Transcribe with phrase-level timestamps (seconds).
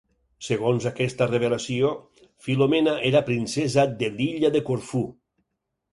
[0.45, 1.91] Segons aquesta revelació,
[2.47, 5.07] Filomena era princesa de l'illa de Corfú.